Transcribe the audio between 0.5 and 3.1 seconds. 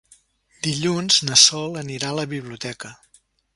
Dilluns na Sol anirà a la biblioteca.